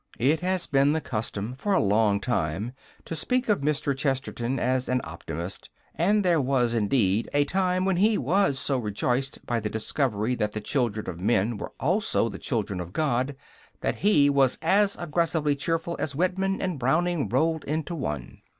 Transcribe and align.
It 0.17 0.39
has 0.39 0.65
been 0.65 0.93
the 0.93 0.99
custom 0.99 1.53
for 1.53 1.73
a 1.73 1.79
long 1.79 2.19
time 2.19 2.71
to 3.05 3.13
speak 3.15 3.47
of 3.49 3.61
Mr. 3.61 3.95
Chesterton 3.95 4.57
as 4.59 4.89
an 4.89 4.99
optimist; 5.03 5.69
and 5.93 6.25
there 6.25 6.41
was, 6.41 6.73
indeed, 6.73 7.29
a 7.35 7.45
time 7.45 7.85
when 7.85 7.97
he 7.97 8.17
was 8.17 8.57
so 8.57 8.79
rejoiced 8.79 9.45
by 9.45 9.59
the 9.59 9.69
discovery 9.69 10.33
that 10.33 10.53
the 10.53 10.59
children 10.59 11.07
of 11.07 11.19
men 11.19 11.55
were 11.55 11.73
also 11.79 12.29
the 12.29 12.39
children 12.39 12.79
of 12.79 12.93
God, 12.93 13.35
that 13.81 13.97
he 13.97 14.27
was 14.27 14.57
as 14.63 14.95
aggressively 14.95 15.55
cheerful 15.55 15.95
as 15.99 16.15
Whitman 16.15 16.59
and 16.63 16.79
Browning 16.79 17.29
rolled 17.29 17.63
into 17.65 17.93
one. 17.93 18.41